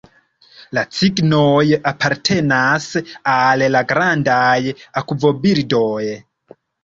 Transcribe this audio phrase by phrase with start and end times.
[0.77, 2.87] La cignoj apartenas
[3.35, 6.05] al la grandaj akvobirdoj.